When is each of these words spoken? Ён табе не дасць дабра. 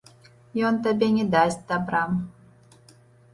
Ён 0.69 0.79
табе 0.87 1.09
не 1.17 1.25
дасць 1.35 1.59
дабра. 1.73 2.01